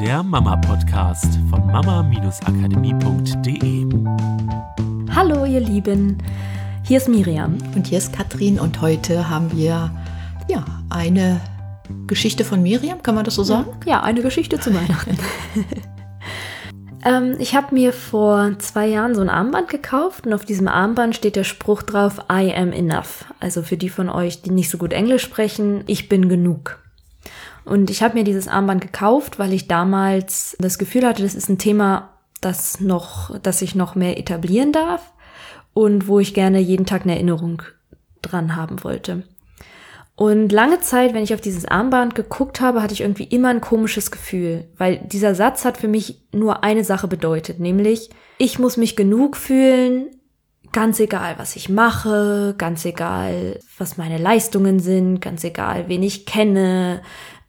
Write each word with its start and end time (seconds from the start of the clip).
der 0.00 0.22
Mama-Podcast 0.22 1.38
von 1.48 1.66
mama-akademie.de. 1.68 3.86
Hallo, 5.14 5.46
ihr 5.46 5.60
Lieben. 5.60 6.18
Hier 6.82 6.98
ist 6.98 7.08
Miriam. 7.08 7.56
Und 7.74 7.86
hier 7.86 7.96
ist 7.96 8.12
Katrin 8.12 8.60
und 8.60 8.82
heute 8.82 9.30
haben 9.30 9.50
wir 9.56 9.90
ja 10.48 10.66
eine 10.90 11.40
Geschichte 12.06 12.44
von 12.44 12.62
Miriam, 12.62 13.02
kann 13.02 13.14
man 13.14 13.24
das 13.24 13.36
so 13.36 13.42
sagen? 13.42 13.70
Ja, 13.86 14.02
eine 14.02 14.20
Geschichte 14.20 14.60
zu 14.60 14.74
Weihnachten. 14.74 15.16
ähm, 17.06 17.36
ich 17.38 17.54
habe 17.54 17.74
mir 17.74 17.94
vor 17.94 18.50
zwei 18.58 18.88
Jahren 18.88 19.14
so 19.14 19.22
ein 19.22 19.30
Armband 19.30 19.68
gekauft 19.68 20.26
und 20.26 20.34
auf 20.34 20.44
diesem 20.44 20.68
Armband 20.68 21.16
steht 21.16 21.36
der 21.36 21.44
Spruch 21.44 21.82
drauf, 21.82 22.18
I 22.30 22.52
am 22.54 22.72
enough. 22.72 23.24
Also 23.40 23.62
für 23.62 23.78
die 23.78 23.88
von 23.88 24.10
euch, 24.10 24.42
die 24.42 24.50
nicht 24.50 24.68
so 24.68 24.76
gut 24.76 24.92
Englisch 24.92 25.22
sprechen, 25.22 25.84
ich 25.86 26.10
bin 26.10 26.28
genug. 26.28 26.80
Und 27.66 27.90
ich 27.90 28.02
habe 28.02 28.14
mir 28.14 28.24
dieses 28.24 28.48
Armband 28.48 28.80
gekauft, 28.80 29.38
weil 29.38 29.52
ich 29.52 29.66
damals 29.66 30.56
das 30.60 30.78
Gefühl 30.78 31.04
hatte, 31.04 31.22
das 31.22 31.34
ist 31.34 31.48
ein 31.48 31.58
Thema, 31.58 32.14
das 32.40 32.80
noch, 32.80 33.38
das 33.40 33.60
ich 33.60 33.74
noch 33.74 33.96
mehr 33.96 34.18
etablieren 34.18 34.72
darf 34.72 35.12
und 35.74 36.06
wo 36.06 36.20
ich 36.20 36.32
gerne 36.32 36.60
jeden 36.60 36.86
Tag 36.86 37.02
eine 37.02 37.14
Erinnerung 37.14 37.62
dran 38.22 38.54
haben 38.54 38.84
wollte. 38.84 39.24
Und 40.14 40.50
lange 40.50 40.80
Zeit, 40.80 41.12
wenn 41.12 41.24
ich 41.24 41.34
auf 41.34 41.40
dieses 41.42 41.66
Armband 41.66 42.14
geguckt 42.14 42.60
habe, 42.60 42.82
hatte 42.82 42.94
ich 42.94 43.02
irgendwie 43.02 43.24
immer 43.24 43.48
ein 43.48 43.60
komisches 43.60 44.10
Gefühl, 44.10 44.64
weil 44.78 44.98
dieser 44.98 45.34
Satz 45.34 45.64
hat 45.64 45.76
für 45.76 45.88
mich 45.88 46.24
nur 46.32 46.64
eine 46.64 46.84
Sache 46.84 47.08
bedeutet, 47.08 47.58
nämlich 47.58 48.10
ich 48.38 48.58
muss 48.58 48.76
mich 48.76 48.96
genug 48.96 49.36
fühlen, 49.36 50.06
ganz 50.72 51.00
egal, 51.00 51.34
was 51.36 51.56
ich 51.56 51.68
mache, 51.68 52.54
ganz 52.56 52.84
egal, 52.84 53.58
was 53.76 53.98
meine 53.98 54.18
Leistungen 54.18 54.78
sind, 54.78 55.20
ganz 55.20 55.44
egal, 55.44 55.88
wen 55.88 56.02
ich 56.02 56.26
kenne, 56.26 57.02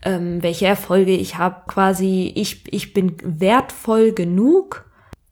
ähm, 0.07 0.41
welche 0.41 0.65
Erfolge 0.65 1.11
ich 1.11 1.37
habe. 1.37 1.63
Quasi, 1.67 2.31
ich, 2.33 2.63
ich 2.73 2.93
bin 2.93 3.17
wertvoll 3.21 4.13
genug, 4.13 4.85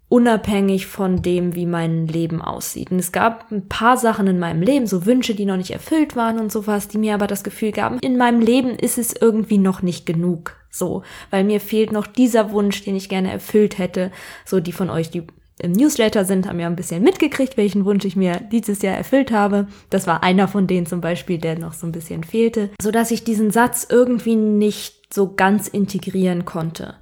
unabhängig 0.09 0.85
von 0.85 1.21
dem, 1.21 1.55
wie 1.55 1.65
mein 1.65 2.07
Leben 2.07 2.41
aussieht. 2.41 2.91
Und 2.91 2.99
es 2.99 3.13
gab 3.13 3.49
ein 3.51 3.69
paar 3.69 3.95
Sachen 3.95 4.27
in 4.27 4.37
meinem 4.37 4.61
Leben, 4.61 4.85
so 4.85 5.05
Wünsche, 5.05 5.33
die 5.33 5.45
noch 5.45 5.55
nicht 5.55 5.71
erfüllt 5.71 6.17
waren 6.17 6.39
und 6.39 6.51
sowas, 6.51 6.89
die 6.89 6.97
mir 6.97 7.13
aber 7.13 7.27
das 7.27 7.43
Gefühl 7.43 7.71
gaben, 7.71 7.99
in 7.99 8.17
meinem 8.17 8.41
Leben 8.41 8.71
ist 8.71 8.97
es 8.97 9.15
irgendwie 9.15 9.57
noch 9.57 9.81
nicht 9.81 10.05
genug. 10.05 10.57
So, 10.69 11.03
weil 11.29 11.45
mir 11.45 11.61
fehlt 11.61 11.93
noch 11.93 12.05
dieser 12.05 12.51
Wunsch, 12.51 12.83
den 12.83 12.97
ich 12.97 13.07
gerne 13.07 13.31
erfüllt 13.31 13.77
hätte. 13.77 14.11
So, 14.43 14.59
die 14.59 14.73
von 14.73 14.89
euch, 14.89 15.09
die 15.09 15.23
im 15.59 15.71
Newsletter 15.71 16.25
sind, 16.25 16.47
haben 16.47 16.59
ja 16.59 16.67
ein 16.67 16.75
bisschen 16.75 17.01
mitgekriegt, 17.01 17.55
welchen 17.55 17.85
Wunsch 17.85 18.03
ich 18.05 18.15
mir 18.15 18.41
dieses 18.51 18.81
Jahr 18.81 18.95
erfüllt 18.95 19.31
habe. 19.31 19.67
Das 19.89 20.05
war 20.05 20.21
einer 20.21 20.47
von 20.47 20.67
denen 20.67 20.85
zum 20.85 21.01
Beispiel, 21.01 21.37
der 21.37 21.57
noch 21.57 21.73
so 21.73 21.87
ein 21.87 21.93
bisschen 21.93 22.23
fehlte, 22.23 22.71
so 22.81 22.91
dass 22.91 23.11
ich 23.11 23.23
diesen 23.23 23.51
Satz 23.51 23.87
irgendwie 23.89 24.35
nicht 24.35 25.13
so 25.13 25.33
ganz 25.33 25.67
integrieren 25.67 26.43
konnte. 26.43 26.95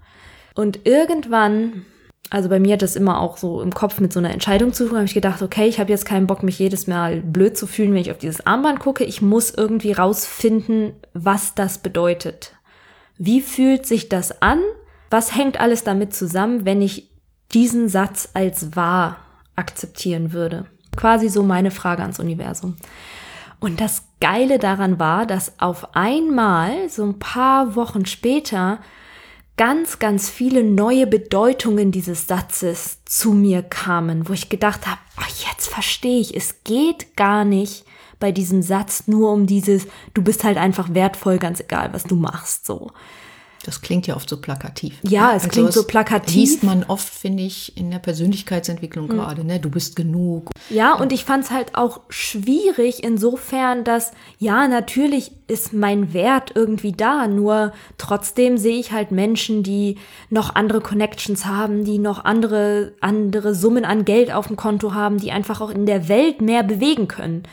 Und 0.54 0.86
irgendwann, 0.86 1.86
also 2.30 2.48
bei 2.48 2.60
mir 2.60 2.74
hat 2.74 2.84
das 2.84 2.96
immer 2.96 3.22
auch 3.22 3.38
so 3.38 3.62
im 3.62 3.74
Kopf 3.74 4.00
mit 4.00 4.14
so 4.14 4.20
einer 4.20 4.32
Entscheidung 4.32 4.72
zu 4.72 4.86
tun, 4.88 4.98
habe 4.98 5.06
ich 5.06 5.16
gedacht, 5.16 5.42
okay, 5.42 5.68
ich 5.68 5.80
habe 5.80 5.92
jetzt 5.92 6.06
keinen 6.06 6.28
Bock, 6.28 6.44
mich 6.44 6.60
jedes 6.60 6.86
Mal 6.86 7.22
blöd 7.22 7.58
zu 7.58 7.66
fühlen, 7.66 7.94
wenn 7.94 8.02
ich 8.02 8.12
auf 8.12 8.20
dieses 8.20 8.46
Armband 8.46 8.80
gucke. 8.80 9.04
Ich 9.04 9.24
muss 9.24 9.52
irgendwie 9.52 9.94
rausfinden, 9.94 10.94
was 11.14 11.56
das 11.56 11.80
bedeutet. 11.80 12.54
Wie 13.18 13.42
fühlt 13.42 13.88
sich 13.88 14.10
das 14.10 14.44
an? 14.44 14.60
Was 15.10 15.36
hängt 15.36 15.60
alles 15.60 15.84
damit 15.84 16.14
zusammen, 16.14 16.66
wenn 16.66 16.82
ich 16.82 17.13
diesen 17.52 17.90
Satz 17.90 18.30
als 18.34 18.76
wahr 18.76 19.18
akzeptieren 19.56 20.34
würde. 20.34 20.66
Quasi 20.96 21.30
so 21.30 21.44
meine 21.44 21.72
Frage 21.72 22.02
ans 22.02 22.20
Universum. 22.20 22.76
Und 23.60 23.80
das 23.80 24.04
Geile 24.20 24.60
daran 24.60 25.00
war, 25.00 25.26
dass 25.26 25.60
auf 25.60 25.96
einmal, 25.96 26.90
so 26.90 27.04
ein 27.04 27.20
paar 27.20 27.76
Wochen 27.76 28.06
später, 28.06 28.80
ganz, 29.58 30.00
ganz 30.00 30.30
viele 30.30 30.64
neue 30.64 31.08
Bedeutungen 31.08 31.92
dieses 31.92 32.28
Satzes 32.28 33.00
zu 33.06 33.34
mir 33.34 33.62
kamen, 33.62 34.28
wo 34.28 34.34
ich 34.34 34.50
gedacht 34.50 34.88
habe, 34.88 35.00
oh, 35.18 35.48
jetzt 35.50 35.68
verstehe 35.68 36.20
ich, 36.20 36.36
es 36.36 36.64
geht 36.64 37.16
gar 37.16 37.46
nicht 37.46 37.86
bei 38.20 38.32
diesem 38.32 38.62
Satz 38.62 39.08
nur 39.08 39.32
um 39.32 39.48
dieses, 39.48 39.88
du 40.14 40.22
bist 40.24 40.44
halt 40.44 40.58
einfach 40.58 40.94
wertvoll, 40.94 41.38
ganz 41.38 41.60
egal, 41.60 41.94
was 41.94 42.04
du 42.04 42.16
machst, 42.16 42.66
so. 42.66 42.92
Das 43.66 43.82
klingt 43.82 44.08
ja 44.08 44.16
oft 44.16 44.30
so 44.30 44.38
plakativ. 44.38 45.00
Ja, 45.04 45.30
es 45.30 45.44
also 45.44 45.50
klingt 45.50 45.74
so 45.74 45.86
plakativ. 45.86 46.36
Liest 46.36 46.64
man 46.64 46.84
oft, 46.84 47.08
finde 47.14 47.44
ich, 47.44 47.78
in 47.78 47.92
der 47.92 48.00
Persönlichkeitsentwicklung 48.00 49.08
mhm. 49.08 49.12
gerade, 49.12 49.46
ne? 49.46 49.60
Du 49.60 49.70
bist 49.70 49.96
genug. 49.96 50.50
Ja, 50.70 50.96
und 50.96 51.14
ich 51.14 51.24
fand 51.24 51.46
es 51.46 51.52
halt 51.52 51.76
auch 51.76 52.02
schwierig 52.10 53.04
insofern, 53.04 53.86
dass, 53.86 54.12
ja, 54.38 54.68
natürlich 54.68 55.32
ist 55.48 55.72
mein 55.72 56.14
Wert 56.14 56.52
irgendwie 56.56 56.92
da, 56.92 57.28
nur 57.28 57.72
trotzdem 57.98 58.58
sehe 58.58 58.80
ich 58.80 58.92
halt 58.92 59.12
Menschen, 59.12 59.64
die 59.64 59.98
noch 60.30 60.56
andere 60.56 60.82
Connections 60.82 61.46
haben, 61.46 61.86
die 61.86 62.00
noch 62.00 62.26
andere, 62.26 62.94
andere 63.00 63.56
Summen 63.56 63.86
an 63.86 64.04
Geld 64.04 64.34
auf 64.34 64.48
dem 64.48 64.58
Konto 64.58 64.94
haben, 64.94 65.20
die 65.20 65.32
einfach 65.32 65.62
auch 65.62 65.70
in 65.70 65.86
der 65.86 66.10
Welt 66.10 66.42
mehr 66.42 66.64
bewegen 66.64 67.08
können 67.08 67.44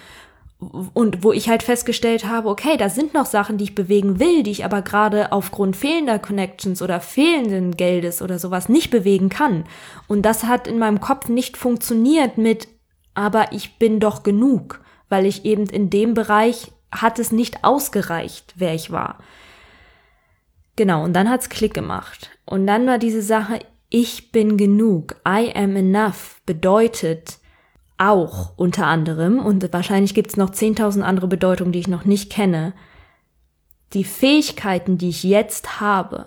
und 0.60 1.24
wo 1.24 1.32
ich 1.32 1.48
halt 1.48 1.62
festgestellt 1.62 2.26
habe, 2.26 2.48
okay, 2.48 2.76
da 2.76 2.90
sind 2.90 3.14
noch 3.14 3.26
Sachen, 3.26 3.56
die 3.56 3.64
ich 3.64 3.74
bewegen 3.74 4.20
will, 4.20 4.42
die 4.42 4.50
ich 4.50 4.64
aber 4.64 4.82
gerade 4.82 5.32
aufgrund 5.32 5.74
fehlender 5.74 6.18
Connections 6.18 6.82
oder 6.82 7.00
fehlenden 7.00 7.76
Geldes 7.76 8.20
oder 8.20 8.38
sowas 8.38 8.68
nicht 8.68 8.90
bewegen 8.90 9.30
kann. 9.30 9.64
Und 10.06 10.22
das 10.22 10.44
hat 10.44 10.68
in 10.68 10.78
meinem 10.78 11.00
Kopf 11.00 11.28
nicht 11.28 11.56
funktioniert 11.56 12.36
mit, 12.36 12.68
aber 13.14 13.52
ich 13.52 13.78
bin 13.78 14.00
doch 14.00 14.22
genug, 14.22 14.82
weil 15.08 15.24
ich 15.24 15.44
eben 15.46 15.66
in 15.66 15.88
dem 15.88 16.12
Bereich 16.14 16.72
hat 16.92 17.18
es 17.18 17.32
nicht 17.32 17.64
ausgereicht, 17.64 18.54
wer 18.56 18.74
ich 18.74 18.90
war. 18.90 19.18
Genau, 20.76 21.04
und 21.04 21.14
dann 21.14 21.30
hat's 21.30 21.48
Klick 21.48 21.74
gemacht. 21.74 22.30
Und 22.44 22.66
dann 22.66 22.86
war 22.86 22.98
diese 22.98 23.22
Sache, 23.22 23.60
ich 23.88 24.30
bin 24.30 24.56
genug, 24.56 25.16
I 25.26 25.52
am 25.54 25.76
enough 25.76 26.40
bedeutet, 26.46 27.39
auch 28.00 28.52
unter 28.56 28.86
anderem, 28.86 29.38
und 29.38 29.72
wahrscheinlich 29.72 30.14
gibt 30.14 30.30
es 30.30 30.36
noch 30.36 30.50
10.000 30.50 31.02
andere 31.02 31.28
Bedeutungen, 31.28 31.72
die 31.72 31.80
ich 31.80 31.88
noch 31.88 32.04
nicht 32.04 32.32
kenne, 32.32 32.72
die 33.92 34.04
Fähigkeiten, 34.04 34.98
die 34.98 35.10
ich 35.10 35.22
jetzt 35.22 35.80
habe, 35.80 36.26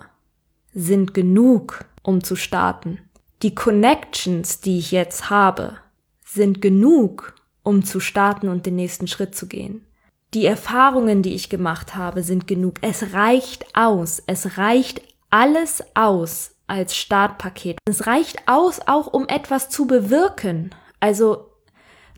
sind 0.72 1.14
genug, 1.14 1.84
um 2.02 2.22
zu 2.22 2.36
starten. 2.36 3.00
Die 3.42 3.54
Connections, 3.54 4.60
die 4.60 4.78
ich 4.78 4.92
jetzt 4.92 5.30
habe, 5.30 5.78
sind 6.24 6.60
genug, 6.60 7.34
um 7.62 7.84
zu 7.84 8.00
starten 8.00 8.48
und 8.48 8.66
den 8.66 8.76
nächsten 8.76 9.06
Schritt 9.06 9.34
zu 9.34 9.46
gehen. 9.46 9.86
Die 10.34 10.46
Erfahrungen, 10.46 11.22
die 11.22 11.34
ich 11.34 11.48
gemacht 11.48 11.94
habe, 11.94 12.22
sind 12.22 12.46
genug. 12.46 12.76
Es 12.82 13.14
reicht 13.14 13.66
aus. 13.76 14.22
Es 14.26 14.58
reicht 14.58 15.00
alles 15.30 15.82
aus 15.94 16.56
als 16.66 16.96
Startpaket. 16.96 17.78
Es 17.86 18.06
reicht 18.06 18.46
aus, 18.46 18.80
auch 18.86 19.06
um 19.06 19.28
etwas 19.28 19.70
zu 19.70 19.86
bewirken. 19.86 20.70
Also 21.00 21.53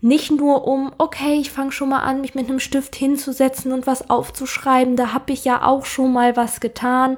nicht 0.01 0.31
nur 0.31 0.67
um, 0.67 0.91
okay, 0.97 1.39
ich 1.39 1.51
fange 1.51 1.71
schon 1.71 1.89
mal 1.89 1.99
an, 1.99 2.21
mich 2.21 2.35
mit 2.35 2.47
einem 2.47 2.59
Stift 2.59 2.95
hinzusetzen 2.95 3.71
und 3.71 3.87
was 3.87 4.09
aufzuschreiben, 4.09 4.95
da 4.95 5.13
habe 5.13 5.33
ich 5.33 5.43
ja 5.45 5.63
auch 5.63 5.85
schon 5.85 6.13
mal 6.13 6.35
was 6.35 6.59
getan, 6.59 7.17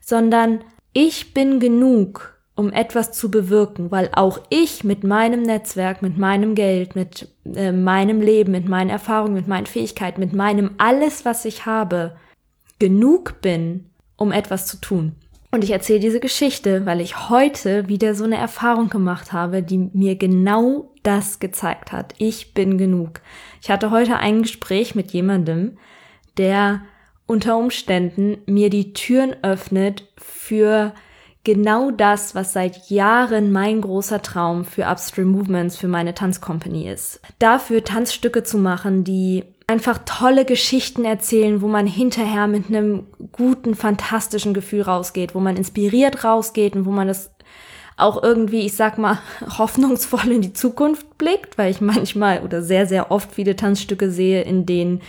sondern 0.00 0.60
ich 0.92 1.32
bin 1.32 1.60
genug, 1.60 2.34
um 2.56 2.72
etwas 2.72 3.12
zu 3.12 3.30
bewirken, 3.30 3.92
weil 3.92 4.10
auch 4.12 4.40
ich 4.50 4.82
mit 4.82 5.04
meinem 5.04 5.42
Netzwerk, 5.42 6.02
mit 6.02 6.18
meinem 6.18 6.56
Geld, 6.56 6.96
mit 6.96 7.28
äh, 7.54 7.70
meinem 7.70 8.20
Leben, 8.20 8.50
mit 8.50 8.68
meinen 8.68 8.90
Erfahrungen, 8.90 9.34
mit 9.34 9.46
meinen 9.46 9.66
Fähigkeiten, 9.66 10.20
mit 10.20 10.32
meinem 10.32 10.72
alles, 10.76 11.24
was 11.24 11.44
ich 11.44 11.66
habe, 11.66 12.16
genug 12.80 13.40
bin, 13.40 13.90
um 14.16 14.32
etwas 14.32 14.66
zu 14.66 14.78
tun. 14.80 15.14
Und 15.50 15.64
ich 15.64 15.70
erzähle 15.70 16.00
diese 16.00 16.20
Geschichte, 16.20 16.84
weil 16.84 17.00
ich 17.00 17.30
heute 17.30 17.88
wieder 17.88 18.14
so 18.14 18.24
eine 18.24 18.36
Erfahrung 18.36 18.90
gemacht 18.90 19.32
habe, 19.32 19.62
die 19.62 19.78
mir 19.92 20.16
genau 20.16 20.90
das 21.08 21.38
gezeigt 21.38 21.90
hat. 21.90 22.14
Ich 22.18 22.52
bin 22.52 22.76
genug. 22.76 23.22
Ich 23.62 23.70
hatte 23.70 23.90
heute 23.90 24.18
ein 24.18 24.42
Gespräch 24.42 24.94
mit 24.94 25.10
jemandem, 25.12 25.78
der 26.36 26.82
unter 27.26 27.56
Umständen 27.56 28.36
mir 28.44 28.68
die 28.68 28.92
Türen 28.92 29.34
öffnet 29.42 30.06
für 30.18 30.92
genau 31.44 31.90
das, 31.90 32.34
was 32.34 32.52
seit 32.52 32.90
Jahren 32.90 33.52
mein 33.52 33.80
großer 33.80 34.20
Traum 34.20 34.66
für 34.66 34.86
Upstream 34.86 35.28
Movements, 35.28 35.78
für 35.78 35.88
meine 35.88 36.12
Tanzcompany 36.12 36.90
ist. 36.90 37.22
Dafür 37.38 37.84
Tanzstücke 37.84 38.42
zu 38.42 38.58
machen, 38.58 39.02
die 39.02 39.44
einfach 39.66 40.00
tolle 40.04 40.44
Geschichten 40.44 41.06
erzählen, 41.06 41.62
wo 41.62 41.68
man 41.68 41.86
hinterher 41.86 42.48
mit 42.48 42.68
einem 42.68 43.06
guten, 43.32 43.74
fantastischen 43.74 44.52
Gefühl 44.52 44.82
rausgeht, 44.82 45.34
wo 45.34 45.40
man 45.40 45.56
inspiriert 45.56 46.22
rausgeht 46.22 46.76
und 46.76 46.84
wo 46.84 46.90
man 46.90 47.08
das 47.08 47.30
auch 47.98 48.22
irgendwie, 48.22 48.66
ich 48.66 48.74
sag 48.74 48.98
mal, 48.98 49.18
hoffnungsvoll 49.58 50.32
in 50.32 50.42
die 50.42 50.52
Zukunft 50.52 51.18
blickt, 51.18 51.58
weil 51.58 51.70
ich 51.70 51.80
manchmal 51.80 52.42
oder 52.42 52.62
sehr, 52.62 52.86
sehr 52.86 53.10
oft 53.10 53.32
viele 53.32 53.56
Tanzstücke 53.56 54.10
sehe, 54.10 54.42
in 54.42 54.66
denen 54.66 55.02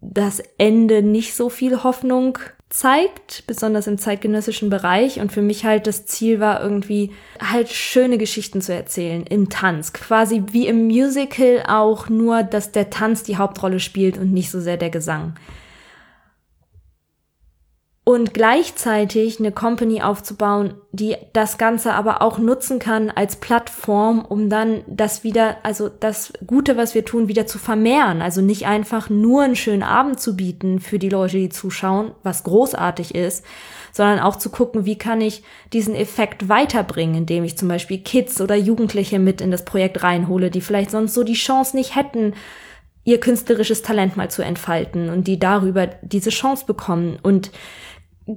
das 0.00 0.40
Ende 0.58 1.02
nicht 1.02 1.34
so 1.34 1.48
viel 1.48 1.82
Hoffnung 1.82 2.38
zeigt, 2.70 3.44
besonders 3.46 3.86
im 3.86 3.98
zeitgenössischen 3.98 4.70
Bereich. 4.70 5.20
Und 5.20 5.32
für 5.32 5.42
mich 5.42 5.64
halt 5.64 5.86
das 5.86 6.06
Ziel 6.06 6.38
war 6.38 6.62
irgendwie 6.62 7.12
halt 7.40 7.68
schöne 7.70 8.18
Geschichten 8.18 8.60
zu 8.60 8.74
erzählen 8.74 9.24
im 9.24 9.48
Tanz. 9.48 9.92
Quasi 9.92 10.42
wie 10.52 10.66
im 10.66 10.86
Musical 10.86 11.64
auch 11.66 12.08
nur, 12.08 12.42
dass 12.42 12.72
der 12.72 12.90
Tanz 12.90 13.22
die 13.22 13.38
Hauptrolle 13.38 13.80
spielt 13.80 14.18
und 14.18 14.32
nicht 14.32 14.50
so 14.50 14.60
sehr 14.60 14.76
der 14.76 14.90
Gesang. 14.90 15.34
Und 18.08 18.32
gleichzeitig 18.32 19.38
eine 19.38 19.52
Company 19.52 20.00
aufzubauen, 20.00 20.72
die 20.92 21.16
das 21.34 21.58
Ganze 21.58 21.92
aber 21.92 22.22
auch 22.22 22.38
nutzen 22.38 22.78
kann 22.78 23.10
als 23.10 23.36
Plattform, 23.36 24.24
um 24.24 24.48
dann 24.48 24.82
das 24.86 25.24
wieder, 25.24 25.58
also 25.62 25.90
das 25.90 26.32
Gute, 26.46 26.78
was 26.78 26.94
wir 26.94 27.04
tun, 27.04 27.28
wieder 27.28 27.46
zu 27.46 27.58
vermehren. 27.58 28.22
Also 28.22 28.40
nicht 28.40 28.64
einfach 28.64 29.10
nur 29.10 29.42
einen 29.42 29.56
schönen 29.56 29.82
Abend 29.82 30.20
zu 30.20 30.36
bieten 30.36 30.80
für 30.80 30.98
die 30.98 31.10
Leute, 31.10 31.36
die 31.36 31.50
zuschauen, 31.50 32.12
was 32.22 32.44
großartig 32.44 33.14
ist, 33.14 33.44
sondern 33.92 34.20
auch 34.20 34.36
zu 34.36 34.48
gucken, 34.48 34.86
wie 34.86 34.96
kann 34.96 35.20
ich 35.20 35.42
diesen 35.74 35.94
Effekt 35.94 36.48
weiterbringen, 36.48 37.14
indem 37.14 37.44
ich 37.44 37.58
zum 37.58 37.68
Beispiel 37.68 37.98
Kids 37.98 38.40
oder 38.40 38.56
Jugendliche 38.56 39.18
mit 39.18 39.42
in 39.42 39.50
das 39.50 39.66
Projekt 39.66 40.02
reinhole, 40.02 40.50
die 40.50 40.62
vielleicht 40.62 40.92
sonst 40.92 41.12
so 41.12 41.24
die 41.24 41.34
Chance 41.34 41.76
nicht 41.76 41.94
hätten, 41.94 42.32
ihr 43.04 43.20
künstlerisches 43.20 43.82
Talent 43.82 44.16
mal 44.16 44.30
zu 44.30 44.40
entfalten 44.40 45.10
und 45.10 45.26
die 45.26 45.38
darüber 45.38 45.88
diese 46.02 46.30
Chance 46.30 46.64
bekommen 46.66 47.18
und 47.22 47.50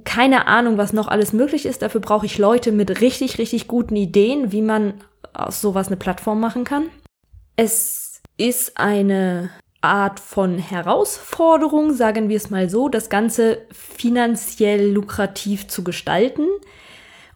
keine 0.04 0.46
Ahnung, 0.46 0.78
was 0.78 0.92
noch 0.92 1.08
alles 1.08 1.32
möglich 1.32 1.66
ist. 1.66 1.82
Dafür 1.82 2.00
brauche 2.00 2.26
ich 2.26 2.38
Leute 2.38 2.72
mit 2.72 3.00
richtig, 3.00 3.38
richtig 3.38 3.68
guten 3.68 3.96
Ideen, 3.96 4.52
wie 4.52 4.62
man 4.62 4.94
aus 5.34 5.60
sowas 5.60 5.88
eine 5.88 5.96
Plattform 5.96 6.40
machen 6.40 6.64
kann. 6.64 6.86
Es 7.56 8.22
ist 8.38 8.78
eine 8.78 9.50
Art 9.82 10.20
von 10.20 10.58
Herausforderung, 10.58 11.92
sagen 11.92 12.28
wir 12.28 12.36
es 12.36 12.50
mal 12.50 12.70
so, 12.70 12.88
das 12.88 13.10
Ganze 13.10 13.58
finanziell 13.72 14.90
lukrativ 14.90 15.68
zu 15.68 15.84
gestalten 15.84 16.46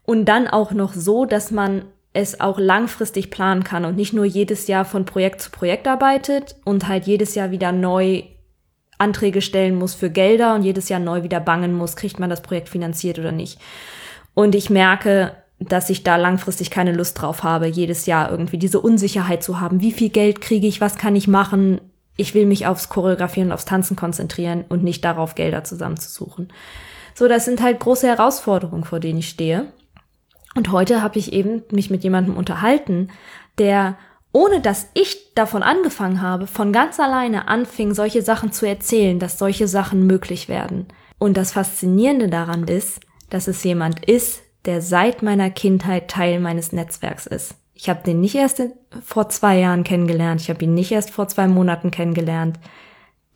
und 0.05 0.27
dann 0.27 0.47
auch 0.47 0.71
noch 0.73 0.95
so, 0.95 1.25
dass 1.25 1.51
man 1.51 1.85
es 2.13 2.41
auch 2.41 2.59
langfristig 2.59 3.31
planen 3.31 3.65
kann 3.65 3.85
und 3.85 3.97
nicht 3.97 4.15
nur 4.15 4.25
jedes 4.25 4.69
Jahr 4.69 4.85
von 4.87 5.05
Projekt 5.05 5.43
zu 5.43 5.51
Projekt 5.51 5.87
arbeitet 5.87 6.57
und 6.65 6.89
halt 6.89 7.07
jedes 7.07 7.35
Jahr 7.35 7.51
wieder 7.51 7.73
neu 7.73 8.23
Anträge 8.99 9.43
stellen 9.43 9.77
muss 9.77 9.95
für 9.95 10.11
Gelder 10.11 10.55
und 10.55 10.63
jedes 10.63 10.89
Jahr 10.89 11.01
neu 11.01 11.23
wieder 11.23 11.41
bangen 11.41 11.75
muss, 11.75 11.97
kriegt 11.97 12.19
man 12.19 12.31
das 12.31 12.43
Projekt 12.43 12.69
finanziert 12.69 13.19
oder 13.19 13.33
nicht. 13.33 13.59
Und 14.35 14.55
ich 14.55 14.71
merke, 14.71 15.33
dass 15.59 15.91
ich 15.91 16.03
da 16.03 16.17
langfristig 16.17 16.71
keine 16.71 16.93
Lust 16.93 17.21
drauf 17.21 17.43
habe, 17.43 17.67
jedes 17.67 18.07
Jahr 18.07 18.31
irgendwie 18.31 18.59
diese 18.59 18.81
Unsicherheit 18.81 19.43
zu 19.43 19.61
haben. 19.61 19.81
Wie 19.81 19.93
viel 19.93 20.11
Geld 20.11 20.41
kriege 20.41 20.67
ich? 20.67 20.81
Was 20.81 20.97
kann 20.97 21.17
ich 21.17 21.29
machen? 21.29 21.81
Ich 22.17 22.35
will 22.35 22.47
mich 22.47 22.67
aufs 22.67 22.89
Choreografieren 22.89 23.49
und 23.49 23.55
aufs 23.55 23.65
Tanzen 23.65 23.97
konzentrieren 23.97 24.65
und 24.69 24.83
nicht 24.83 25.05
darauf, 25.05 25.35
Gelder 25.35 25.65
zusammenzusuchen. 25.65 26.53
So, 27.15 27.29
das 27.29 27.47
sind 27.47 27.63
halt 27.63 27.81
große 27.81 28.07
Herausforderungen, 28.07 28.85
vor 28.85 29.01
denen 29.01 29.19
ich 29.19 29.29
stehe. 29.29 29.67
Und 30.55 30.73
heute 30.73 31.03
habe 31.03 31.19
ich 31.19 31.33
eben 31.33 31.63
mich 31.71 31.91
mit 31.91 32.05
jemandem 32.05 32.37
unterhalten, 32.37 33.09
der 33.59 33.97
ohne 34.33 34.61
dass 34.61 34.89
ich 34.95 35.35
davon 35.35 35.63
angefangen 35.63 36.21
habe, 36.21 36.47
von 36.47 36.73
ganz 36.73 37.01
alleine 37.01 37.49
anfing, 37.49 37.95
solche 37.95 38.23
Sachen 38.23 38.53
zu 38.53 38.67
erzählen, 38.67 39.19
dass 39.19 39.39
solche 39.39 39.69
Sachen 39.69 40.07
möglich 40.07 40.49
werden. 40.49 40.89
Und 41.19 41.37
das 41.37 41.53
Faszinierende 41.53 42.29
daran 42.29 42.65
ist, 42.65 43.01
dass 43.31 43.49
es 43.49 43.65
jemand 43.65 44.05
ist, 44.05 44.43
der 44.67 44.83
seit 44.83 45.23
meiner 45.23 45.51
Kindheit 45.51 46.09
Teil 46.09 46.41
meines 46.41 46.73
Netzwerks 46.73 47.27
ist. 47.27 47.55
Ich 47.73 47.89
habe 47.89 48.03
den 48.03 48.21
nicht 48.21 48.35
erst 48.35 48.63
vor 49.05 49.29
zwei 49.29 49.59
Jahren 49.59 49.85
kennengelernt, 49.85 50.41
ich 50.41 50.51
habe 50.51 50.65
ihn 50.65 50.75
nicht 50.75 50.93
erst 50.93 51.11
vor 51.11 51.29
zwei 51.29 51.47
Monaten 51.47 51.91
kennengelernt. 51.91 52.59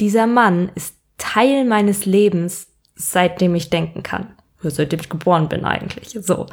Dieser 0.01 0.27
Mann 0.27 0.71
ist 0.75 0.97
Teil 1.19 1.65
meines 1.65 2.07
Lebens, 2.07 2.69
seitdem 2.95 3.55
ich 3.55 3.71
denken 3.71 4.03
kann. 4.03 4.35
Seitdem 4.63 5.01
ich 5.01 5.09
geboren 5.09 5.49
bin 5.49 5.65
eigentlich. 5.65 6.19
So. 6.21 6.47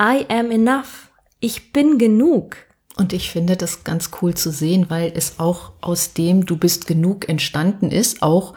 I 0.00 0.24
am 0.28 0.50
enough. 0.50 1.10
Ich 1.40 1.72
bin 1.72 1.98
genug. 1.98 2.56
Und 3.00 3.14
ich 3.14 3.30
finde 3.30 3.56
das 3.56 3.82
ganz 3.82 4.10
cool 4.20 4.34
zu 4.34 4.50
sehen, 4.50 4.90
weil 4.90 5.10
es 5.14 5.38
auch 5.38 5.72
aus 5.80 6.12
dem 6.12 6.44
Du 6.44 6.58
bist 6.58 6.86
genug 6.86 7.30
entstanden 7.30 7.90
ist, 7.90 8.22
auch 8.22 8.52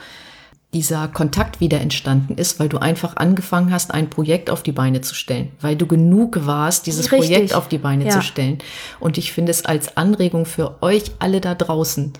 dieser 0.74 1.08
Kontakt 1.08 1.62
wieder 1.62 1.80
entstanden 1.80 2.36
ist, 2.36 2.60
weil 2.60 2.68
du 2.68 2.78
einfach 2.78 3.16
angefangen 3.16 3.72
hast, 3.72 3.94
ein 3.94 4.10
Projekt 4.10 4.50
auf 4.50 4.62
die 4.62 4.74
Beine 4.74 5.00
zu 5.00 5.16
stellen, 5.16 5.54
weil 5.62 5.78
du 5.78 5.88
genug 5.88 6.46
warst, 6.46 6.88
dieses 6.88 7.10
Richtig. 7.10 7.30
Projekt 7.30 7.54
auf 7.54 7.70
die 7.70 7.78
Beine 7.78 8.06
ja. 8.06 8.12
zu 8.12 8.22
stellen. 8.22 8.58
Und 9.00 9.18
ich 9.18 9.32
finde 9.32 9.52
es 9.52 9.64
als 9.64 9.96
Anregung 9.96 10.46
für 10.46 10.82
euch 10.82 11.04
alle 11.20 11.40
da 11.40 11.56
draußen 11.56 12.12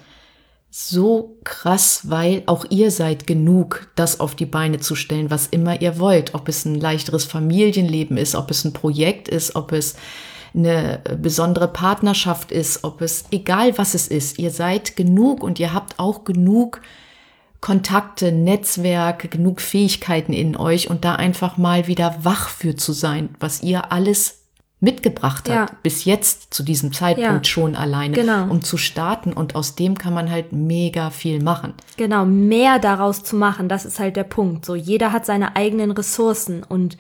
so 0.70 1.38
krass, 1.44 2.04
weil 2.10 2.44
auch 2.46 2.66
ihr 2.70 2.90
seid 2.90 3.28
genug, 3.28 3.90
das 3.96 4.22
auf 4.22 4.34
die 4.34 4.46
Beine 4.46 4.80
zu 4.80 4.96
stellen, 4.96 5.30
was 5.30 5.48
immer 5.48 5.82
ihr 5.82 6.00
wollt. 6.00 6.34
Ob 6.36 6.48
es 6.48 6.64
ein 6.64 6.80
leichteres 6.80 7.26
Familienleben 7.26 8.16
ist, 8.16 8.34
ob 8.34 8.50
es 8.50 8.64
ein 8.64 8.72
Projekt 8.72 9.28
ist, 9.28 9.58
ob 9.58 9.74
es 9.74 9.96
eine 10.56 11.02
besondere 11.22 11.68
Partnerschaft 11.68 12.52
ist, 12.52 12.84
ob 12.84 13.02
es 13.02 13.26
egal 13.32 13.78
was 13.78 13.94
es 13.94 14.08
ist, 14.08 14.38
ihr 14.40 14.52
seid 14.52 14.96
genug 14.96 15.44
und 15.44 15.60
ihr 15.60 15.74
habt 15.74 16.00
auch 16.00 16.24
genug 16.24 16.82
Kontakte, 17.60 18.32
Netzwerke, 18.32 19.30
genug 19.30 19.62
Fähigkeiten 19.62 20.34
in 20.34 20.58
euch 20.58 20.90
und 20.90 21.06
da 21.06 21.16
einfach 21.16 21.58
mal 21.58 21.88
wieder 21.88 22.16
wach 22.22 22.50
für 22.50 22.76
zu 22.76 22.92
sein, 22.92 23.30
was 23.40 23.64
ihr 23.64 23.92
alles 23.92 24.44
mitgebracht 24.84 25.48
hat, 25.48 25.70
ja. 25.70 25.78
bis 25.82 26.04
jetzt 26.04 26.54
zu 26.54 26.62
diesem 26.62 26.92
Zeitpunkt 26.92 27.48
ja. 27.48 27.50
schon 27.50 27.76
alleine, 27.78 28.14
genau. 28.14 28.50
um 28.50 28.64
zu 28.64 28.76
starten. 28.76 29.32
Und 29.32 29.56
aus 29.56 29.76
dem 29.76 29.98
kann 29.98 30.14
man 30.14 30.30
halt 30.30 30.52
mega 30.52 31.10
viel 31.10 31.42
machen. 31.42 31.74
Genau, 31.96 32.26
mehr 32.26 32.80
daraus 32.80 33.24
zu 33.24 33.38
machen, 33.38 33.70
das 33.70 33.86
ist 33.86 33.98
halt 33.98 34.18
der 34.18 34.26
Punkt. 34.26 34.66
So, 34.66 34.76
jeder 34.76 35.14
hat 35.14 35.26
seine 35.26 35.56
eigenen 35.56 35.92
Ressourcen 35.92 36.64
und 36.64 36.98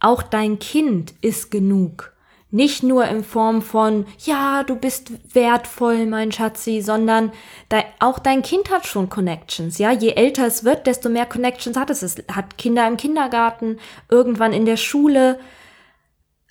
auch 0.00 0.22
dein 0.22 0.58
Kind 0.58 1.14
ist 1.22 1.50
genug. 1.50 2.13
Nicht 2.54 2.84
nur 2.84 3.04
in 3.06 3.24
Form 3.24 3.62
von, 3.62 4.06
ja, 4.20 4.62
du 4.62 4.76
bist 4.76 5.10
wertvoll, 5.34 6.06
mein 6.06 6.30
Schatzi, 6.30 6.82
sondern 6.82 7.32
de 7.72 7.82
auch 7.98 8.20
dein 8.20 8.42
Kind 8.42 8.70
hat 8.70 8.86
schon 8.86 9.08
Connections. 9.08 9.78
Ja, 9.78 9.90
je 9.90 10.10
älter 10.10 10.46
es 10.46 10.62
wird, 10.62 10.86
desto 10.86 11.08
mehr 11.08 11.26
Connections 11.26 11.76
hat 11.76 11.90
es. 11.90 12.02
Es 12.02 12.14
hat 12.30 12.56
Kinder 12.56 12.86
im 12.86 12.96
Kindergarten, 12.96 13.80
irgendwann 14.08 14.52
in 14.52 14.66
der 14.66 14.76
Schule. 14.76 15.40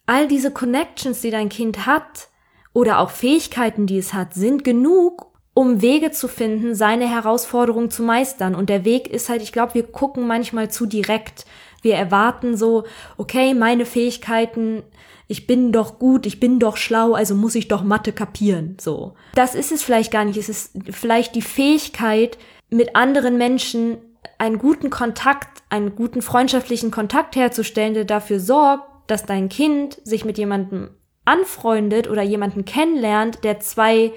All 0.06 0.28
diese 0.28 0.52
Connections, 0.52 1.22
die 1.22 1.32
dein 1.32 1.48
Kind 1.48 1.86
hat 1.86 2.28
oder 2.74 3.00
auch 3.00 3.10
Fähigkeiten, 3.10 3.88
die 3.88 3.98
es 3.98 4.14
hat, 4.14 4.34
sind 4.34 4.66
genug, 4.66 5.32
um 5.54 5.82
Wege 5.82 6.12
zu 6.12 6.28
finden, 6.28 6.76
seine 6.76 7.08
Herausforderung 7.08 7.90
zu 7.90 8.04
meistern. 8.04 8.56
Und 8.56 8.70
der 8.70 8.84
Weg 8.84 9.08
ist 9.08 9.30
halt, 9.30 9.42
ich 9.42 9.54
glaube, 9.54 9.74
wir 9.74 9.84
gucken 9.84 10.28
manchmal 10.28 10.70
zu 10.70 10.86
direkt. 10.86 11.46
Wir 11.84 11.96
erwarten 11.96 12.58
so, 12.58 12.86
okay, 13.18 13.54
meine 13.54 13.86
Fähigkeiten 13.86 14.82
ich 15.28 15.48
bin 15.48 15.72
doch 15.72 16.00
gut, 16.00 16.26
ich 16.26 16.40
bin 16.40 16.60
doch 16.60 16.78
schlau, 16.78 17.14
also 17.14 17.34
muss 17.34 17.56
ich 17.56 17.68
doch 17.68 17.82
Mathe 17.82 18.12
kapieren, 18.12 18.78
so. 18.80 19.16
Das 19.36 19.56
ist 19.56 19.72
es 19.72 19.82
vielleicht 19.82 20.12
gar 20.12 20.26
nicht. 20.26 20.38
Es 20.38 20.50
ist 20.50 20.74
vielleicht 20.92 21.34
die 21.34 21.42
Fähigkeit, 21.42 22.38
mit 22.70 22.96
anderen 22.96 23.38
Menschen 23.38 23.98
einen 24.38 24.58
guten 24.58 24.90
Kontakt, 24.90 25.64
einen 25.70 25.96
guten 25.96 26.22
freundschaftlichen 26.22 26.92
Kontakt 26.92 27.36
herzustellen, 27.36 27.94
der 27.94 28.06
dafür 28.06 28.40
sorgt, 28.40 28.84
dass 29.08 29.26
dein 29.26 29.50
Kind 29.50 30.00
sich 30.04 30.26
mit 30.26 30.38
jemandem 30.38 30.92
anfreundet 31.26 32.10
oder 32.10 32.22
jemanden 32.22 32.66
kennenlernt, 32.66 33.44
der 33.44 33.60
zwei 33.60 34.12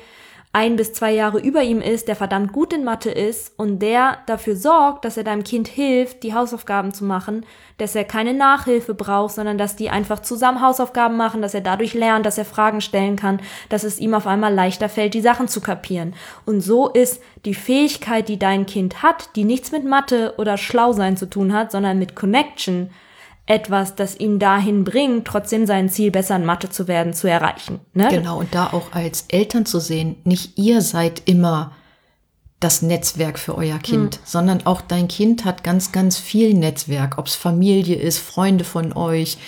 ein 0.57 0.77
bis 0.77 0.95
zwei 0.95 1.13
Jahre 1.13 1.39
über 1.39 1.63
ihm 1.63 1.83
ist, 1.83 2.09
der 2.09 2.17
verdammt 2.17 2.51
gut 2.51 2.73
in 2.73 2.83
Mathe 2.83 3.11
ist 3.11 3.53
und 3.59 3.81
der 3.81 4.17
dafür 4.25 4.57
sorgt, 4.57 5.05
dass 5.05 5.19
er 5.19 5.23
deinem 5.23 5.45
Kind 5.45 5.69
hilft, 5.69 6.23
die 6.23 6.33
Hausaufgaben 6.33 6.95
zu 6.95 7.05
machen, 7.05 7.45
dass 7.77 7.95
er 7.95 8.05
keine 8.05 8.33
Nachhilfe 8.33 8.95
braucht, 8.95 9.35
sondern 9.35 9.59
dass 9.59 9.77
die 9.77 9.91
einfach 9.91 10.21
zusammen 10.21 10.63
Hausaufgaben 10.63 11.15
machen, 11.15 11.43
dass 11.43 11.53
er 11.53 11.61
dadurch 11.61 11.93
lernt, 11.93 12.25
dass 12.25 12.39
er 12.39 12.47
Fragen 12.47 12.81
stellen 12.81 13.17
kann, 13.17 13.43
dass 13.69 13.85
es 13.85 13.99
ihm 13.99 14.15
auf 14.15 14.27
einmal 14.27 14.55
leichter 14.55 14.89
fällt, 14.89 15.13
die 15.13 15.21
Sachen 15.21 15.47
zu 15.47 15.61
kapieren. 15.61 16.15
Und 16.47 16.63
so 16.63 16.89
ist 16.89 17.23
die 17.45 17.53
Fähigkeit, 17.53 18.27
die 18.31 18.39
dein 18.39 18.65
Kind 18.65 19.03
hat, 19.03 19.37
die 19.37 19.45
nichts 19.45 19.73
mit 19.73 19.85
Mathe 19.85 20.37
oder 20.39 20.57
Schlausein 20.57 21.19
zu 21.19 21.29
tun 21.29 21.53
hat, 21.53 21.71
sondern 21.71 21.99
mit 21.99 22.17
Connection, 22.17 22.89
etwas, 23.47 23.95
das 23.95 24.19
ihn 24.19 24.39
dahin 24.39 24.85
bringt, 24.85 25.27
trotzdem 25.27 25.67
sein 25.67 25.89
Ziel 25.89 26.11
besser 26.11 26.37
in 26.37 26.45
Mathe 26.45 26.69
zu 26.69 26.89
werden, 26.89 27.15
zu 27.15 27.29
erreichen. 27.29 27.81
Ne? 27.95 28.09
Genau, 28.11 28.41
und 28.41 28.55
da 28.55 28.67
auch 28.67 28.93
als 28.93 29.27
Eltern 29.29 29.65
zu 29.65 29.79
sehen, 29.79 30.17
nicht 30.25 30.59
ihr 30.59 30.83
seid 30.83 31.23
immer 31.27 31.73
das 32.59 32.83
Netzwerk 32.83 33.39
für 33.39 33.57
euer 33.57 33.79
Kind, 33.79 34.17
hm. 34.17 34.21
sondern 34.25 34.67
auch 34.67 34.81
dein 34.81 35.09
Kind 35.09 35.45
hat 35.45 35.63
ganz, 35.63 35.93
ganz 35.93 36.19
viel 36.19 36.55
Netzwerk, 36.55 37.19
ob 37.19 37.27
es 37.27 37.35
Familie 37.35 37.97
ist, 37.97 38.19
Freunde 38.19 38.65
von 38.65 38.93
euch, 38.95 39.39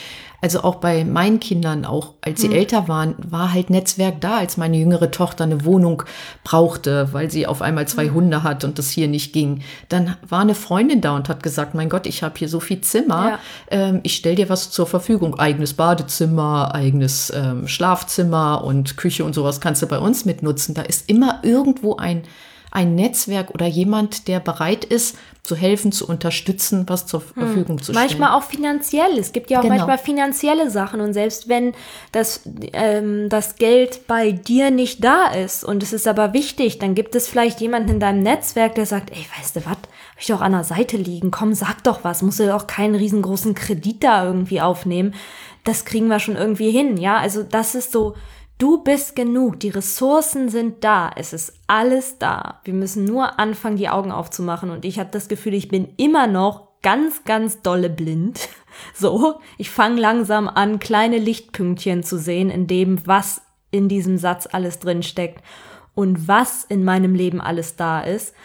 also 0.41 0.63
auch 0.63 0.77
bei 0.77 1.05
meinen 1.05 1.41
Kindern, 1.41 1.85
auch 1.85 2.15
als 2.21 2.41
sie 2.41 2.49
mhm. 2.49 2.55
älter 2.55 2.87
waren, 2.87 3.17
war 3.19 3.53
halt 3.53 3.71
Netzwerk 3.71 4.21
da, 4.21 4.39
als 4.39 4.57
meine 4.57 4.77
jüngere 4.77 5.11
Tochter 5.11 5.45
eine 5.45 5.65
Wohnung 5.65 6.05
brauchte, 6.45 7.13
weil 7.13 7.31
sie 7.31 7.47
auf 7.47 7.61
einmal 7.61 7.89
zwei 7.89 8.07
mhm. 8.07 8.15
Hunde 8.15 8.43
hat 8.45 8.63
und 8.63 8.79
das 8.79 8.91
hier 8.91 9.09
nicht 9.09 9.33
ging. 9.33 9.63
Dann 9.89 10.17
war 10.29 10.41
eine 10.41 10.55
Freundin 10.55 11.01
da 11.01 11.17
und 11.17 11.29
hat 11.29 11.43
gesagt, 11.43 11.75
mein 11.75 11.89
Gott, 11.89 12.07
ich 12.07 12.23
habe 12.23 12.39
hier 12.39 12.49
so 12.49 12.61
viel 12.61 12.81
Zimmer, 12.83 13.31
ja. 13.31 13.39
ähm, 13.71 14.01
ich 14.05 14.15
stell 14.15 14.37
dir 14.37 14.49
was 14.49 14.71
zur 14.71 14.87
Verfügung. 14.87 15.39
Eigenes 15.39 15.75
Badezimmer, 15.75 16.73
eigenes 16.73 17.33
ähm, 17.35 17.67
Schlafzimmer 17.67 18.63
und 18.63 18.97
Küche 18.97 19.25
und 19.25 19.35
sowas 19.35 19.61
kannst 19.61 19.83
du 19.83 19.87
bei 19.87 19.99
uns 19.99 20.25
mitnutzen. 20.25 20.75
Da 20.75 20.83
ist 20.83 21.09
immer 21.11 21.41
irgendwo 21.43 21.97
ein 21.97 22.23
ein 22.71 22.95
Netzwerk 22.95 23.51
oder 23.51 23.67
jemand, 23.67 24.29
der 24.29 24.41
bereit 24.41 24.85
ist, 24.85 25.17
zu 25.43 25.57
helfen, 25.57 25.93
zu 25.93 26.07
unterstützen, 26.07 26.85
was 26.89 27.07
zur 27.07 27.21
hm. 27.21 27.29
Verfügung 27.35 27.79
zu 27.79 27.93
stellen. 27.93 28.07
Manchmal 28.07 28.39
auch 28.39 28.43
finanziell. 28.43 29.19
Es 29.19 29.33
gibt 29.33 29.51
ja 29.51 29.59
auch 29.59 29.63
genau. 29.63 29.77
manchmal 29.77 29.97
finanzielle 29.97 30.71
Sachen 30.71 31.01
und 31.01 31.15
selbst 31.15 31.49
wenn 31.49 31.73
das, 32.13 32.43
ähm, 32.75 33.31
das 33.31 33.57
Geld 33.57 34.07
bei 34.07 34.33
dir 34.33 34.71
nicht 34.71 35.03
da 35.03 35.29
ist 35.29 35.65
und 35.65 35.83
es 35.83 35.95
ist 35.95 36.07
aber 36.07 36.35
wichtig, 36.35 36.79
dann 36.79 36.95
gibt 36.95 37.15
es 37.15 37.29
vielleicht 37.29 37.61
jemanden 37.61 37.89
in 37.89 38.01
deinem 38.01 38.23
Netzwerk, 38.23 38.75
der 38.75 38.85
sagt, 38.85 39.11
ey, 39.11 39.27
weißt 39.39 39.57
du 39.57 39.61
was, 39.65 39.79
ich 40.19 40.27
doch 40.27 40.41
an 40.41 40.53
der 40.53 40.65
Seite 40.65 40.97
liegen. 40.97 41.31
Komm, 41.31 41.55
sag 41.55 41.83
doch 41.85 42.05
was. 42.05 42.23
Musst 42.23 42.41
du 42.41 42.47
doch 42.47 42.67
keinen 42.67 42.95
riesengroßen 42.95 43.55
Kredit 43.55 44.03
da 44.03 44.25
irgendwie 44.25 44.61
aufnehmen. 44.61 45.15
Das 45.65 45.85
kriegen 45.85 46.09
wir 46.09 46.19
schon 46.19 46.37
irgendwie 46.37 46.71
hin, 46.71 46.97
ja? 46.97 47.19
Also 47.19 47.43
das 47.43 47.75
ist 47.75 47.93
so, 47.93 48.15
du 48.59 48.83
bist 48.83 49.17
genug. 49.17 49.61
Die 49.61 49.71
Ressourcen 49.71 50.49
sind 50.49 50.85
da. 50.85 51.11
Es 51.17 51.33
ist 51.33 51.55
alles 51.67 52.19
da. 52.19 52.61
Wir 52.65 52.75
müssen 52.75 53.05
nur 53.05 53.39
anfangen, 53.39 53.77
die 53.77 53.89
Augen 53.89 54.13
aufzumachen. 54.13 54.71
Und 54.71 54.85
ich 54.85 54.99
habe 54.99 55.11
das 55.11 55.29
Gefühl, 55.29 55.55
ich 55.55 55.69
bin 55.69 55.95
immer 55.97 56.27
noch 56.27 56.69
ganz, 56.83 57.25
ganz 57.25 57.63
dolle 57.63 57.91
blind. 57.91 58.49
So, 58.95 59.41
ich 59.57 59.71
fange 59.71 60.01
langsam 60.01 60.47
an, 60.47 60.79
kleine 60.79 61.19
Lichtpünktchen 61.19 62.05
zu 62.05 62.17
sehen 62.17 62.49
in 62.49 62.69
dem, 62.69 63.05
was 63.09 63.43
in 63.73 63.89
diesem 63.89 64.19
Satz 64.19 64.47
alles 64.53 64.79
drin 64.79 65.03
steckt 65.03 65.43
und 65.97 66.29
was 66.29 66.63
in 66.63 66.85
meinem 66.85 67.17
Leben 67.17 67.41
alles 67.41 67.75
da 67.75 68.01
ist. 68.03 68.37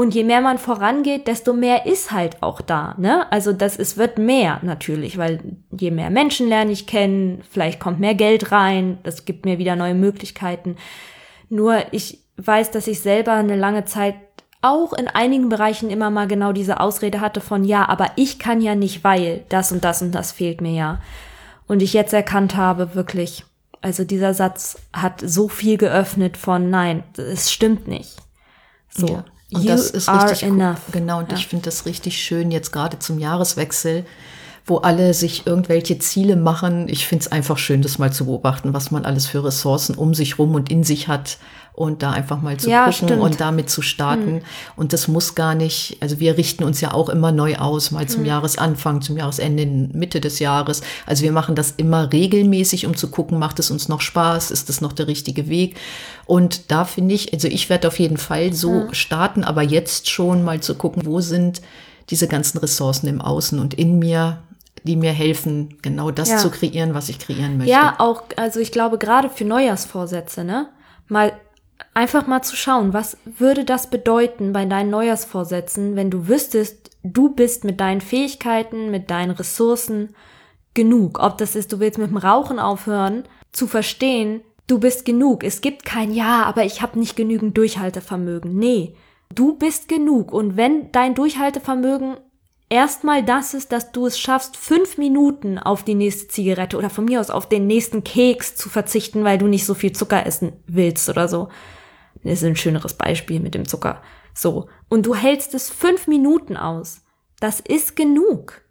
Und 0.00 0.14
je 0.14 0.24
mehr 0.24 0.40
man 0.40 0.56
vorangeht, 0.56 1.26
desto 1.26 1.52
mehr 1.52 1.84
ist 1.84 2.10
halt 2.10 2.42
auch 2.42 2.62
da. 2.62 2.94
Ne? 2.96 3.30
Also 3.30 3.52
das 3.52 3.78
es 3.78 3.98
wird 3.98 4.16
mehr 4.16 4.58
natürlich, 4.62 5.18
weil 5.18 5.40
je 5.78 5.90
mehr 5.90 6.08
Menschen 6.08 6.48
lerne 6.48 6.72
ich 6.72 6.86
kennen, 6.86 7.42
vielleicht 7.50 7.80
kommt 7.80 8.00
mehr 8.00 8.14
Geld 8.14 8.50
rein, 8.50 8.96
das 9.02 9.26
gibt 9.26 9.44
mir 9.44 9.58
wieder 9.58 9.76
neue 9.76 9.92
Möglichkeiten. 9.92 10.76
Nur 11.50 11.82
ich 11.90 12.24
weiß, 12.38 12.70
dass 12.70 12.86
ich 12.86 13.00
selber 13.00 13.32
eine 13.32 13.56
lange 13.56 13.84
Zeit 13.84 14.14
auch 14.62 14.94
in 14.94 15.06
einigen 15.06 15.50
Bereichen 15.50 15.90
immer 15.90 16.08
mal 16.08 16.26
genau 16.26 16.52
diese 16.52 16.80
Ausrede 16.80 17.20
hatte 17.20 17.42
von 17.42 17.62
ja, 17.62 17.86
aber 17.86 18.06
ich 18.16 18.38
kann 18.38 18.62
ja 18.62 18.74
nicht, 18.74 19.04
weil 19.04 19.44
das 19.50 19.70
und 19.70 19.84
das 19.84 20.00
und 20.00 20.12
das 20.12 20.32
fehlt 20.32 20.62
mir 20.62 20.72
ja. 20.72 21.02
Und 21.66 21.82
ich 21.82 21.92
jetzt 21.92 22.14
erkannt 22.14 22.56
habe, 22.56 22.94
wirklich, 22.94 23.44
also 23.82 24.04
dieser 24.04 24.32
Satz 24.32 24.78
hat 24.94 25.20
so 25.22 25.48
viel 25.48 25.76
geöffnet 25.76 26.38
von 26.38 26.70
nein, 26.70 27.04
es 27.18 27.52
stimmt 27.52 27.86
nicht. 27.86 28.16
So. 28.88 29.06
Ja. 29.06 29.24
Und 29.52 29.62
you 29.62 29.68
das 29.68 29.90
ist 29.90 30.08
richtig 30.08 30.42
enough. 30.44 30.78
Genau, 30.92 31.18
und 31.18 31.30
ja. 31.32 31.38
ich 31.38 31.46
finde 31.46 31.64
das 31.64 31.86
richtig 31.86 32.22
schön 32.22 32.50
jetzt 32.50 32.72
gerade 32.72 32.98
zum 32.98 33.18
Jahreswechsel, 33.18 34.04
wo 34.66 34.78
alle 34.78 35.14
sich 35.14 35.46
irgendwelche 35.46 35.98
Ziele 35.98 36.36
machen. 36.36 36.88
Ich 36.88 37.06
finde 37.06 37.24
es 37.24 37.32
einfach 37.32 37.58
schön, 37.58 37.82
das 37.82 37.98
mal 37.98 38.12
zu 38.12 38.26
beobachten, 38.26 38.72
was 38.74 38.90
man 38.90 39.04
alles 39.04 39.26
für 39.26 39.44
Ressourcen 39.44 39.94
um 39.94 40.14
sich 40.14 40.38
rum 40.38 40.54
und 40.54 40.70
in 40.70 40.84
sich 40.84 41.08
hat 41.08 41.38
und 41.80 42.02
da 42.02 42.10
einfach 42.10 42.42
mal 42.42 42.58
zu 42.58 42.68
ja, 42.68 42.84
gucken 42.84 43.08
stimmt. 43.08 43.22
und 43.22 43.40
damit 43.40 43.70
zu 43.70 43.80
starten. 43.80 44.34
Mhm. 44.34 44.42
Und 44.76 44.92
das 44.92 45.08
muss 45.08 45.34
gar 45.34 45.54
nicht, 45.54 45.96
also 46.00 46.20
wir 46.20 46.36
richten 46.36 46.62
uns 46.62 46.82
ja 46.82 46.92
auch 46.92 47.08
immer 47.08 47.32
neu 47.32 47.56
aus, 47.56 47.90
mal 47.90 48.06
zum 48.06 48.20
mhm. 48.20 48.26
Jahresanfang, 48.26 49.00
zum 49.00 49.16
Jahresende, 49.16 49.64
Mitte 49.64 50.20
des 50.20 50.40
Jahres. 50.40 50.82
Also 51.06 51.22
wir 51.22 51.32
machen 51.32 51.54
das 51.54 51.72
immer 51.78 52.12
regelmäßig, 52.12 52.84
um 52.84 52.98
zu 52.98 53.08
gucken, 53.08 53.38
macht 53.38 53.58
es 53.60 53.70
uns 53.70 53.88
noch 53.88 54.02
Spaß, 54.02 54.50
ist 54.50 54.68
das 54.68 54.82
noch 54.82 54.92
der 54.92 55.06
richtige 55.06 55.48
Weg? 55.48 55.78
Und 56.26 56.70
da 56.70 56.84
finde 56.84 57.14
ich, 57.14 57.32
also 57.32 57.48
ich 57.48 57.70
werde 57.70 57.88
auf 57.88 57.98
jeden 57.98 58.18
Fall 58.18 58.52
so 58.52 58.72
mhm. 58.72 58.92
starten, 58.92 59.42
aber 59.42 59.62
jetzt 59.62 60.10
schon 60.10 60.44
mal 60.44 60.60
zu 60.60 60.74
gucken, 60.74 61.06
wo 61.06 61.22
sind 61.22 61.62
diese 62.10 62.28
ganzen 62.28 62.58
Ressourcen 62.58 63.06
im 63.06 63.22
Außen 63.22 63.58
und 63.58 63.72
in 63.72 63.98
mir, 63.98 64.42
die 64.82 64.96
mir 64.96 65.12
helfen, 65.12 65.78
genau 65.80 66.10
das 66.10 66.28
ja. 66.28 66.36
zu 66.36 66.50
kreieren, 66.50 66.92
was 66.92 67.08
ich 67.08 67.18
kreieren 67.18 67.56
möchte. 67.56 67.72
Ja, 67.72 67.94
auch, 67.96 68.24
also 68.36 68.60
ich 68.60 68.70
glaube, 68.70 68.98
gerade 68.98 69.30
für 69.30 69.46
Neujahrsvorsätze, 69.46 70.44
ne? 70.44 70.68
Mal 71.08 71.32
einfach 71.94 72.26
mal 72.26 72.42
zu 72.42 72.56
schauen, 72.56 72.92
was 72.92 73.16
würde 73.24 73.64
das 73.64 73.90
bedeuten 73.90 74.52
bei 74.52 74.64
deinen 74.64 74.90
Neujahrsvorsätzen, 74.90 75.96
wenn 75.96 76.10
du 76.10 76.28
wüsstest, 76.28 76.90
du 77.02 77.30
bist 77.30 77.64
mit 77.64 77.80
deinen 77.80 78.00
Fähigkeiten, 78.00 78.90
mit 78.90 79.10
deinen 79.10 79.30
Ressourcen 79.30 80.14
genug. 80.74 81.18
Ob 81.18 81.38
das 81.38 81.56
ist, 81.56 81.72
du 81.72 81.80
willst 81.80 81.98
mit 81.98 82.10
dem 82.10 82.16
Rauchen 82.16 82.58
aufhören, 82.58 83.24
zu 83.52 83.66
verstehen, 83.66 84.42
du 84.66 84.78
bist 84.78 85.04
genug. 85.04 85.44
Es 85.44 85.60
gibt 85.60 85.84
kein 85.84 86.12
Ja, 86.12 86.44
aber 86.44 86.64
ich 86.64 86.82
habe 86.82 86.98
nicht 86.98 87.16
genügend 87.16 87.56
Durchhaltevermögen. 87.56 88.56
Nee, 88.56 88.94
du 89.34 89.56
bist 89.56 89.88
genug. 89.88 90.32
Und 90.32 90.56
wenn 90.56 90.92
dein 90.92 91.14
Durchhaltevermögen 91.14 92.16
erstmal 92.70 93.22
das 93.22 93.52
ist, 93.52 93.72
dass 93.72 93.92
du 93.92 94.06
es 94.06 94.18
schaffst, 94.18 94.56
fünf 94.56 94.96
Minuten 94.96 95.58
auf 95.58 95.84
die 95.84 95.94
nächste 95.94 96.28
Zigarette 96.28 96.78
oder 96.78 96.88
von 96.88 97.04
mir 97.04 97.20
aus 97.20 97.28
auf 97.28 97.48
den 97.48 97.66
nächsten 97.66 98.02
Keks 98.02 98.56
zu 98.56 98.70
verzichten, 98.70 99.24
weil 99.24 99.36
du 99.36 99.46
nicht 99.46 99.66
so 99.66 99.74
viel 99.74 99.92
Zucker 99.92 100.24
essen 100.24 100.54
willst 100.66 101.08
oder 101.10 101.28
so. 101.28 101.48
Das 102.22 102.34
ist 102.34 102.44
ein 102.44 102.56
schöneres 102.56 102.94
Beispiel 102.94 103.40
mit 103.40 103.54
dem 103.54 103.68
Zucker. 103.68 104.02
So. 104.34 104.68
Und 104.88 105.04
du 105.04 105.14
hältst 105.14 105.54
es 105.54 105.68
fünf 105.68 106.06
Minuten 106.06 106.56
aus. 106.56 107.02
Das 107.40 107.60
ist 107.60 107.96
genug. 107.96 108.62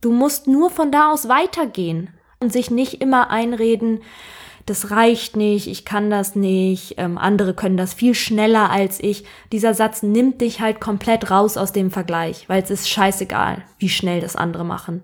Du 0.00 0.12
musst 0.12 0.46
nur 0.46 0.70
von 0.70 0.92
da 0.92 1.10
aus 1.10 1.28
weitergehen 1.28 2.10
und 2.40 2.52
sich 2.52 2.70
nicht 2.70 3.00
immer 3.00 3.30
einreden, 3.30 4.02
das 4.68 4.90
reicht 4.90 5.36
nicht, 5.36 5.66
ich 5.66 5.84
kann 5.84 6.10
das 6.10 6.34
nicht, 6.34 6.94
ähm, 6.98 7.16
andere 7.18 7.54
können 7.54 7.76
das 7.76 7.94
viel 7.94 8.14
schneller 8.14 8.70
als 8.70 9.00
ich. 9.00 9.24
Dieser 9.52 9.74
Satz 9.74 10.02
nimmt 10.02 10.40
dich 10.40 10.60
halt 10.60 10.80
komplett 10.80 11.30
raus 11.30 11.56
aus 11.56 11.72
dem 11.72 11.90
Vergleich, 11.90 12.48
weil 12.48 12.62
es 12.62 12.70
ist 12.70 12.88
scheißegal, 12.88 13.62
wie 13.78 13.88
schnell 13.88 14.20
das 14.20 14.36
andere 14.36 14.64
machen. 14.64 15.02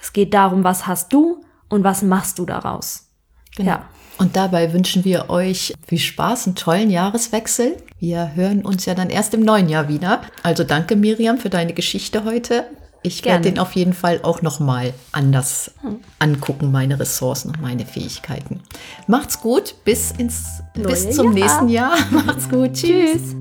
Es 0.00 0.12
geht 0.12 0.34
darum, 0.34 0.64
was 0.64 0.86
hast 0.86 1.12
du 1.12 1.44
und 1.68 1.84
was 1.84 2.02
machst 2.02 2.38
du 2.38 2.46
daraus. 2.46 3.08
Genau. 3.56 3.70
Ja. 3.70 3.88
Und 4.18 4.36
dabei 4.36 4.72
wünschen 4.72 5.04
wir 5.04 5.30
euch 5.30 5.72
viel 5.86 5.98
Spaß, 5.98 6.46
einen 6.46 6.54
tollen 6.54 6.90
Jahreswechsel. 6.90 7.76
Wir 7.98 8.34
hören 8.34 8.64
uns 8.64 8.84
ja 8.84 8.94
dann 8.94 9.10
erst 9.10 9.34
im 9.34 9.40
neuen 9.40 9.68
Jahr 9.68 9.88
wieder. 9.88 10.22
Also 10.42 10.64
danke 10.64 10.96
Miriam 10.96 11.38
für 11.38 11.50
deine 11.50 11.72
Geschichte 11.72 12.24
heute. 12.24 12.66
Ich 13.04 13.24
werde 13.24 13.50
den 13.50 13.58
auf 13.58 13.72
jeden 13.72 13.94
Fall 13.94 14.20
auch 14.22 14.42
noch 14.42 14.60
mal 14.60 14.94
anders 15.10 15.72
hm. 15.80 15.96
angucken, 16.20 16.70
meine 16.70 17.00
Ressourcen 17.00 17.48
und 17.48 17.60
meine 17.60 17.84
Fähigkeiten. 17.84 18.60
Macht's 19.08 19.40
gut, 19.40 19.74
bis 19.84 20.12
ins 20.12 20.62
bis 20.74 21.10
zum 21.10 21.36
Jahr. 21.36 21.44
nächsten 21.46 21.68
Jahr. 21.68 21.96
Macht's 22.10 22.48
gut, 22.48 22.74
tschüss. 22.74 23.34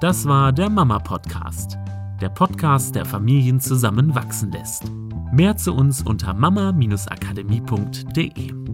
Das 0.00 0.26
war 0.26 0.52
der 0.52 0.68
Mama 0.68 0.98
Podcast, 0.98 1.78
der 2.20 2.30
Podcast, 2.30 2.96
der 2.96 3.04
Familien 3.04 3.60
zusammen 3.60 4.16
wachsen 4.16 4.50
lässt. 4.50 4.82
Mehr 5.32 5.56
zu 5.56 5.74
uns 5.74 6.02
unter 6.02 6.34
mama-akademie.de. 6.34 8.71